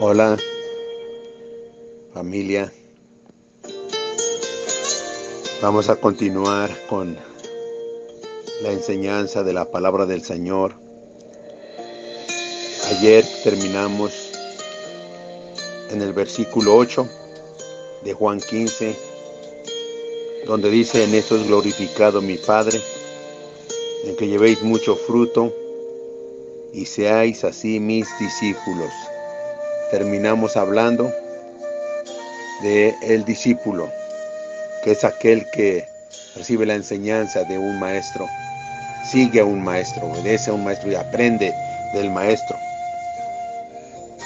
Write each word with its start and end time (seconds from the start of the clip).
Hola, 0.00 0.36
familia. 2.12 2.72
Vamos 5.62 5.88
a 5.88 5.94
continuar 5.94 6.68
con 6.88 7.16
la 8.62 8.72
enseñanza 8.72 9.44
de 9.44 9.52
la 9.52 9.70
palabra 9.70 10.04
del 10.04 10.24
Señor. 10.24 10.74
Ayer 12.90 13.24
terminamos 13.44 14.32
en 15.92 16.02
el 16.02 16.12
versículo 16.12 16.76
8 16.76 17.08
de 18.02 18.14
Juan 18.14 18.40
15, 18.40 18.96
donde 20.44 20.70
dice, 20.70 21.04
en 21.04 21.14
esto 21.14 21.36
es 21.36 21.46
glorificado 21.46 22.20
mi 22.20 22.36
Padre, 22.36 22.80
en 24.06 24.16
que 24.16 24.26
llevéis 24.26 24.60
mucho 24.60 24.96
fruto 24.96 25.54
y 26.72 26.84
seáis 26.84 27.44
así 27.44 27.78
mis 27.78 28.08
discípulos. 28.18 28.90
Terminamos 29.94 30.56
hablando 30.56 31.14
de 32.62 32.96
el 33.02 33.24
discípulo, 33.24 33.88
que 34.82 34.90
es 34.90 35.04
aquel 35.04 35.48
que 35.52 35.86
recibe 36.34 36.66
la 36.66 36.74
enseñanza 36.74 37.44
de 37.44 37.56
un 37.58 37.78
maestro, 37.78 38.26
sigue 39.08 39.38
a 39.38 39.44
un 39.44 39.62
maestro, 39.62 40.08
obedece 40.08 40.50
a 40.50 40.54
un 40.54 40.64
maestro 40.64 40.90
y 40.90 40.96
aprende 40.96 41.54
del 41.92 42.10
maestro. 42.10 42.56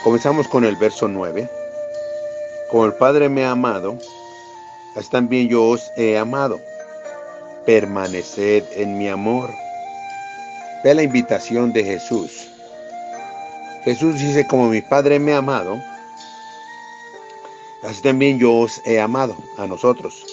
Comenzamos 0.02 0.48
con 0.48 0.64
el 0.64 0.74
verso 0.76 1.06
9. 1.06 1.46
Como 2.70 2.86
el 2.86 2.94
Padre 2.94 3.28
me 3.28 3.44
ha 3.44 3.50
amado, 3.50 3.98
así 4.96 5.10
también 5.10 5.48
yo 5.48 5.64
os 5.64 5.92
he 5.98 6.16
amado. 6.16 6.58
Permaneced 7.66 8.64
en 8.74 8.96
mi 8.96 9.10
amor. 9.10 9.50
Ve 10.82 10.94
la 10.94 11.02
invitación 11.02 11.74
de 11.74 11.84
Jesús. 11.84 12.57
Jesús 13.88 14.20
dice, 14.20 14.46
como 14.46 14.68
mi 14.68 14.82
Padre 14.82 15.18
me 15.18 15.32
ha 15.32 15.38
amado, 15.38 15.82
así 17.82 18.02
también 18.02 18.38
yo 18.38 18.52
os 18.52 18.82
he 18.84 19.00
amado 19.00 19.34
a 19.56 19.66
nosotros. 19.66 20.26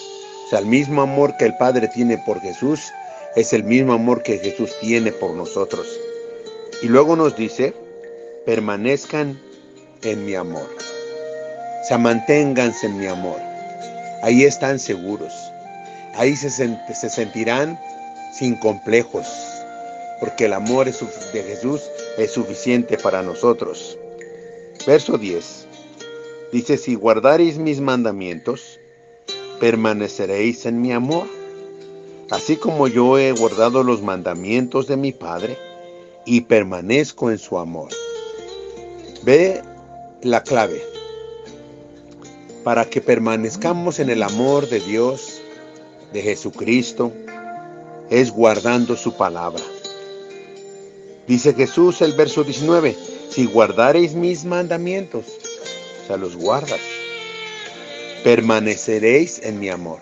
O 0.44 0.50
sea, 0.50 0.58
el 0.58 0.66
mismo 0.66 1.00
amor 1.00 1.38
que 1.38 1.46
el 1.46 1.56
Padre 1.56 1.88
tiene 1.88 2.18
por 2.18 2.38
Jesús 2.42 2.92
es 3.34 3.54
el 3.54 3.64
mismo 3.64 3.94
amor 3.94 4.22
que 4.22 4.36
Jesús 4.40 4.72
tiene 4.82 5.10
por 5.10 5.30
nosotros. 5.30 5.86
Y 6.82 6.88
luego 6.88 7.16
nos 7.16 7.34
dice, 7.34 7.72
permanezcan 8.44 9.40
en 10.02 10.26
mi 10.26 10.34
amor. 10.34 10.68
O 11.82 11.88
sea, 11.88 11.96
manténganse 11.96 12.88
en 12.88 12.98
mi 12.98 13.06
amor. 13.06 13.40
Ahí 14.22 14.44
están 14.44 14.78
seguros. 14.78 15.32
Ahí 16.14 16.36
se, 16.36 16.50
se 16.50 17.08
sentirán 17.08 17.80
sin 18.34 18.54
complejos, 18.56 19.26
porque 20.20 20.46
el 20.46 20.52
amor 20.52 20.86
de 20.86 21.42
Jesús 21.42 21.82
es 22.16 22.32
suficiente 22.32 22.96
para 22.98 23.22
nosotros. 23.22 23.98
Verso 24.86 25.18
10. 25.18 25.66
Dice, 26.52 26.78
si 26.78 26.94
guardaréis 26.94 27.58
mis 27.58 27.80
mandamientos, 27.80 28.78
permaneceréis 29.58 30.66
en 30.66 30.80
mi 30.80 30.92
amor, 30.92 31.26
así 32.30 32.56
como 32.56 32.88
yo 32.88 33.18
he 33.18 33.32
guardado 33.32 33.82
los 33.82 34.02
mandamientos 34.02 34.86
de 34.86 34.96
mi 34.96 35.12
Padre 35.12 35.58
y 36.24 36.42
permanezco 36.42 37.30
en 37.30 37.38
su 37.38 37.58
amor. 37.58 37.90
Ve 39.24 39.62
la 40.22 40.42
clave 40.42 40.82
para 42.66 42.84
que 42.84 43.00
permanezcamos 43.00 44.00
en 44.00 44.10
el 44.10 44.22
amor 44.22 44.68
de 44.68 44.80
Dios, 44.80 45.40
de 46.12 46.20
Jesucristo, 46.22 47.12
es 48.10 48.32
guardando 48.32 48.96
su 48.96 49.16
palabra. 49.16 49.62
Dice 51.26 51.54
Jesús 51.54 52.02
el 52.02 52.12
verso 52.12 52.44
19, 52.44 52.96
si 53.30 53.46
guardareis 53.46 54.14
mis 54.14 54.44
mandamientos, 54.44 55.24
o 56.04 56.06
sea, 56.06 56.16
los 56.16 56.36
guardas, 56.36 56.80
permaneceréis 58.22 59.40
en 59.42 59.58
mi 59.58 59.68
amor. 59.68 59.98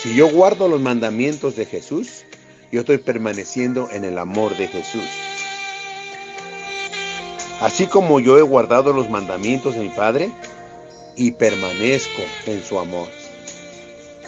Si 0.00 0.14
yo 0.14 0.28
guardo 0.30 0.68
los 0.68 0.80
mandamientos 0.80 1.56
de 1.56 1.66
Jesús, 1.66 2.24
yo 2.70 2.80
estoy 2.80 2.98
permaneciendo 2.98 3.88
en 3.90 4.04
el 4.04 4.18
amor 4.18 4.56
de 4.56 4.68
Jesús. 4.68 5.08
Así 7.60 7.86
como 7.86 8.20
yo 8.20 8.38
he 8.38 8.42
guardado 8.42 8.92
los 8.92 9.10
mandamientos 9.10 9.74
de 9.74 9.80
mi 9.80 9.88
Padre 9.90 10.30
y 11.16 11.32
permanezco 11.32 12.22
en 12.46 12.64
su 12.64 12.78
amor. 12.78 13.08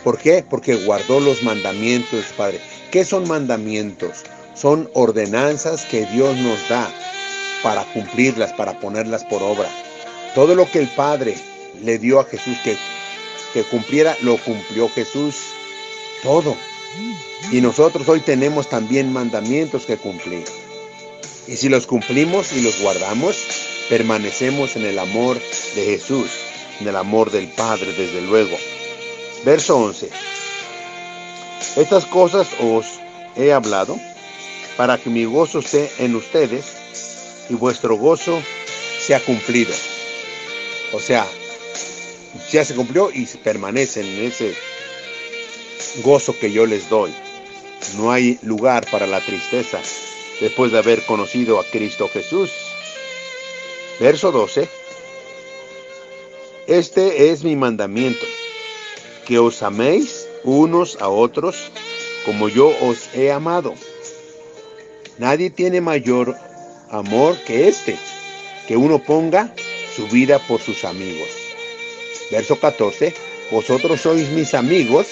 ¿Por 0.02 0.18
qué? 0.18 0.44
Porque 0.48 0.76
guardó 0.84 1.18
los 1.20 1.42
mandamientos, 1.42 2.26
Padre. 2.36 2.60
¿Qué 2.90 3.04
son 3.04 3.26
mandamientos? 3.26 4.22
Son 4.54 4.88
ordenanzas 4.94 5.84
que 5.84 6.06
Dios 6.06 6.36
nos 6.36 6.68
da 6.68 6.88
para 7.62 7.84
cumplirlas, 7.92 8.52
para 8.52 8.78
ponerlas 8.78 9.24
por 9.24 9.42
obra. 9.42 9.68
Todo 10.34 10.54
lo 10.54 10.70
que 10.70 10.80
el 10.80 10.88
Padre 10.88 11.36
le 11.82 11.98
dio 11.98 12.20
a 12.20 12.24
Jesús 12.24 12.56
que, 12.62 12.76
que 13.52 13.62
cumpliera, 13.64 14.16
lo 14.22 14.36
cumplió 14.38 14.88
Jesús. 14.88 15.36
Todo. 16.22 16.56
Y 17.50 17.60
nosotros 17.60 18.08
hoy 18.08 18.20
tenemos 18.20 18.68
también 18.68 19.12
mandamientos 19.12 19.84
que 19.84 19.96
cumplir. 19.96 20.44
Y 21.46 21.56
si 21.56 21.68
los 21.68 21.86
cumplimos 21.86 22.52
y 22.52 22.62
los 22.62 22.80
guardamos, 22.80 23.36
permanecemos 23.88 24.76
en 24.76 24.86
el 24.86 24.98
amor 24.98 25.38
de 25.74 25.84
Jesús, 25.84 26.30
en 26.80 26.88
el 26.88 26.96
amor 26.96 27.30
del 27.30 27.48
Padre, 27.48 27.92
desde 27.92 28.22
luego. 28.22 28.56
Verso 29.44 29.76
11. 29.76 30.08
Estas 31.76 32.06
cosas 32.06 32.48
os 32.60 32.86
he 33.36 33.52
hablado 33.52 33.98
para 34.76 34.98
que 34.98 35.10
mi 35.10 35.24
gozo 35.24 35.60
esté 35.60 35.90
en 35.98 36.14
ustedes 36.16 36.64
y 37.48 37.54
vuestro 37.54 37.96
gozo 37.96 38.42
sea 38.98 39.20
cumplido. 39.20 39.72
O 40.92 41.00
sea, 41.00 41.26
ya 42.50 42.64
se 42.64 42.74
cumplió 42.74 43.10
y 43.12 43.26
permanecen 43.26 44.06
en 44.06 44.24
ese 44.24 44.54
gozo 46.02 46.38
que 46.38 46.50
yo 46.52 46.66
les 46.66 46.88
doy. 46.88 47.14
No 47.96 48.10
hay 48.10 48.38
lugar 48.42 48.86
para 48.90 49.06
la 49.06 49.20
tristeza 49.20 49.80
después 50.40 50.72
de 50.72 50.78
haber 50.78 51.04
conocido 51.04 51.60
a 51.60 51.64
Cristo 51.64 52.08
Jesús. 52.08 52.50
Verso 54.00 54.32
12. 54.32 54.68
Este 56.66 57.30
es 57.30 57.44
mi 57.44 57.56
mandamiento, 57.56 58.24
que 59.26 59.38
os 59.38 59.62
améis 59.62 60.26
unos 60.44 60.96
a 61.00 61.08
otros 61.08 61.70
como 62.24 62.48
yo 62.48 62.72
os 62.80 63.14
he 63.14 63.30
amado. 63.30 63.74
Nadie 65.18 65.50
tiene 65.50 65.80
mayor 65.80 66.36
amor 66.90 67.36
que 67.46 67.68
este, 67.68 67.96
que 68.66 68.76
uno 68.76 68.98
ponga 68.98 69.52
su 69.94 70.08
vida 70.08 70.38
por 70.40 70.60
sus 70.60 70.84
amigos. 70.84 71.28
Verso 72.30 72.58
14, 72.58 73.14
vosotros 73.50 74.00
sois 74.00 74.28
mis 74.30 74.54
amigos 74.54 75.06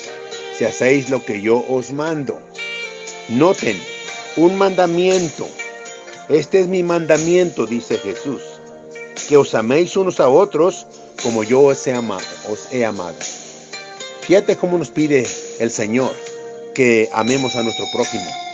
si 0.56 0.64
hacéis 0.64 1.08
lo 1.08 1.24
que 1.24 1.41
yo 1.41 1.64
os 1.68 1.92
mando. 1.92 2.41
Noten, 3.28 3.80
un 4.36 4.56
mandamiento. 4.56 5.48
Este 6.28 6.60
es 6.60 6.66
mi 6.66 6.82
mandamiento, 6.82 7.66
dice 7.66 7.98
Jesús, 7.98 8.42
que 9.28 9.36
os 9.36 9.54
améis 9.54 9.96
unos 9.96 10.18
a 10.18 10.28
otros 10.28 10.86
como 11.22 11.44
yo 11.44 11.62
os 11.62 11.86
he 11.86 11.94
amado. 11.94 13.16
Fíjate 14.22 14.56
cómo 14.56 14.78
nos 14.78 14.91
pide 14.91 15.26
el 15.58 15.70
Señor 15.70 16.12
que 16.74 17.08
amemos 17.12 17.54
a 17.54 17.62
nuestro 17.62 17.84
prójimo. 17.92 18.51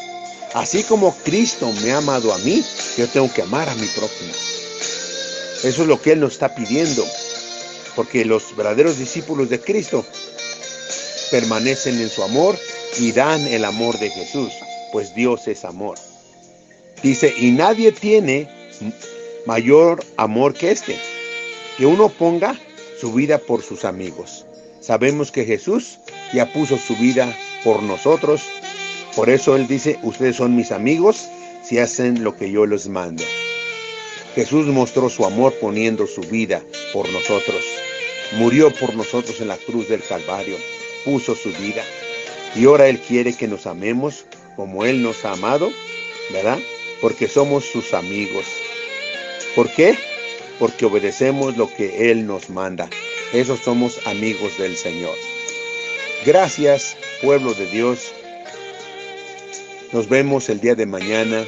Así 0.54 0.82
como 0.82 1.14
Cristo 1.24 1.70
me 1.82 1.92
ha 1.92 1.98
amado 1.98 2.32
a 2.32 2.38
mí, 2.38 2.64
yo 2.96 3.06
tengo 3.08 3.32
que 3.32 3.42
amar 3.42 3.68
a 3.68 3.74
mi 3.74 3.86
prójimo. 3.86 4.32
Eso 5.64 5.82
es 5.82 5.88
lo 5.88 6.00
que 6.00 6.12
Él 6.12 6.20
nos 6.20 6.32
está 6.32 6.54
pidiendo, 6.54 7.04
porque 7.94 8.24
los 8.24 8.56
verdaderos 8.56 8.98
discípulos 8.98 9.50
de 9.50 9.60
Cristo 9.60 10.04
permanecen 11.30 12.00
en 12.00 12.08
su 12.08 12.22
amor 12.22 12.56
y 12.98 13.12
dan 13.12 13.46
el 13.48 13.64
amor 13.64 13.98
de 13.98 14.10
Jesús, 14.10 14.52
pues 14.92 15.14
Dios 15.14 15.46
es 15.48 15.64
amor. 15.64 15.98
Dice, 17.02 17.34
y 17.36 17.50
nadie 17.50 17.92
tiene 17.92 18.48
mayor 19.46 20.04
amor 20.16 20.54
que 20.54 20.70
este, 20.70 20.98
que 21.76 21.86
uno 21.86 22.08
ponga 22.08 22.58
su 23.00 23.12
vida 23.12 23.38
por 23.38 23.62
sus 23.62 23.84
amigos. 23.84 24.46
Sabemos 24.80 25.30
que 25.30 25.44
Jesús 25.44 25.98
ya 26.32 26.52
puso 26.52 26.78
su 26.78 26.96
vida 26.96 27.36
por 27.64 27.82
nosotros 27.82 28.42
por 29.14 29.30
eso 29.30 29.56
Él 29.56 29.66
dice, 29.66 29.98
ustedes 30.02 30.36
son 30.36 30.54
mis 30.54 30.72
amigos 30.72 31.28
si 31.62 31.78
hacen 31.78 32.22
lo 32.22 32.36
que 32.36 32.50
yo 32.50 32.66
les 32.66 32.88
mando. 32.88 33.24
Jesús 34.34 34.66
mostró 34.66 35.08
su 35.08 35.24
amor 35.24 35.54
poniendo 35.60 36.06
su 36.06 36.20
vida 36.22 36.62
por 36.92 37.08
nosotros. 37.10 37.64
Murió 38.32 38.72
por 38.72 38.94
nosotros 38.94 39.40
en 39.40 39.48
la 39.48 39.56
cruz 39.56 39.88
del 39.88 40.02
Calvario. 40.02 40.56
Puso 41.04 41.34
su 41.34 41.50
vida. 41.50 41.82
Y 42.54 42.66
ahora 42.66 42.88
Él 42.88 43.00
quiere 43.00 43.32
que 43.32 43.48
nos 43.48 43.66
amemos 43.66 44.26
como 44.54 44.84
Él 44.84 45.02
nos 45.02 45.24
ha 45.24 45.32
amado, 45.32 45.70
¿verdad? 46.32 46.58
Porque 47.00 47.28
somos 47.28 47.64
sus 47.64 47.94
amigos. 47.94 48.44
¿Por 49.54 49.70
qué? 49.70 49.98
Porque 50.58 50.86
obedecemos 50.86 51.56
lo 51.56 51.68
que 51.74 52.10
Él 52.10 52.26
nos 52.26 52.50
manda. 52.50 52.88
Esos 53.32 53.60
somos 53.60 54.06
amigos 54.06 54.56
del 54.58 54.76
Señor. 54.76 55.14
Gracias, 56.24 56.96
pueblo 57.22 57.54
de 57.54 57.66
Dios 57.66 58.12
nos 59.92 60.08
vemos 60.08 60.48
el 60.48 60.60
día 60.60 60.74
de 60.74 60.86
mañana, 60.86 61.44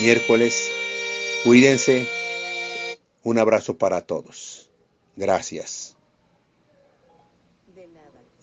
miércoles. 0.00 0.70
Cuídense. 1.44 2.06
Un 3.22 3.38
abrazo 3.38 3.76
para 3.76 4.00
todos. 4.00 4.70
Gracias. 5.16 5.97